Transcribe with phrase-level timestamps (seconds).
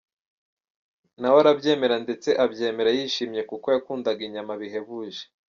[1.19, 5.21] Nawe arabyemera ndetse abyemera yishimye kuko yakundaga inyama bihebuje.